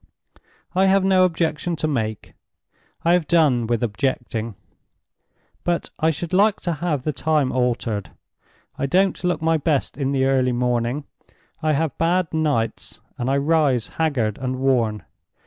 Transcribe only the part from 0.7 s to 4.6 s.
"I have no objection to make; I have done with objecting.